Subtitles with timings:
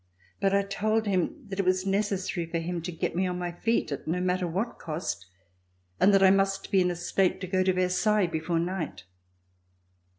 [0.39, 3.51] But I told him that it was necessary for him to get me on my
[3.51, 5.27] feet at no matter what cost,
[5.99, 9.03] and that I must be in a state to go to Versailles before night.